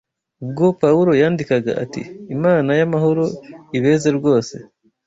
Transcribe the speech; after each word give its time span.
Ubwo 0.43 0.63
Pawulo 0.81 1.11
yandikaga 1.21 1.71
ati, 1.83 2.01
“Imana 2.35 2.69
y’amahoro 2.79 3.23
ibeze 3.77 4.09
rwose 4.17 4.55